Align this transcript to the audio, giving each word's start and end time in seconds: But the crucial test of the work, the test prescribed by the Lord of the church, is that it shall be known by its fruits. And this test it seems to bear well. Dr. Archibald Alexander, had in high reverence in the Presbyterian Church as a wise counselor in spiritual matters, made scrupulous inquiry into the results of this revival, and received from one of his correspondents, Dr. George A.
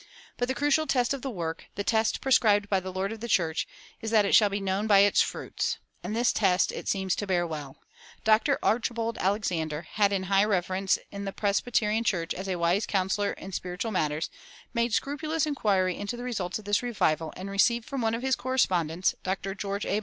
But 0.35 0.47
the 0.47 0.55
crucial 0.55 0.87
test 0.87 1.13
of 1.13 1.21
the 1.21 1.29
work, 1.29 1.65
the 1.75 1.83
test 1.83 2.21
prescribed 2.21 2.69
by 2.69 2.79
the 2.79 2.91
Lord 2.91 3.11
of 3.11 3.19
the 3.19 3.27
church, 3.27 3.67
is 4.01 4.09
that 4.09 4.25
it 4.25 4.33
shall 4.33 4.49
be 4.49 4.59
known 4.59 4.87
by 4.87 5.01
its 5.01 5.21
fruits. 5.21 5.77
And 6.03 6.15
this 6.15 6.33
test 6.33 6.71
it 6.71 6.87
seems 6.87 7.15
to 7.17 7.27
bear 7.27 7.45
well. 7.45 7.77
Dr. 8.23 8.57
Archibald 8.63 9.19
Alexander, 9.19 9.83
had 9.83 10.11
in 10.11 10.23
high 10.23 10.43
reverence 10.45 10.97
in 11.11 11.25
the 11.25 11.31
Presbyterian 11.31 12.03
Church 12.03 12.33
as 12.33 12.47
a 12.47 12.55
wise 12.57 12.87
counselor 12.87 13.33
in 13.33 13.51
spiritual 13.51 13.91
matters, 13.91 14.31
made 14.73 14.91
scrupulous 14.91 15.45
inquiry 15.45 15.95
into 15.95 16.17
the 16.17 16.23
results 16.23 16.57
of 16.57 16.65
this 16.65 16.81
revival, 16.81 17.31
and 17.37 17.51
received 17.51 17.85
from 17.85 18.01
one 18.01 18.15
of 18.15 18.23
his 18.23 18.35
correspondents, 18.35 19.13
Dr. 19.21 19.53
George 19.53 19.85
A. 19.85 19.99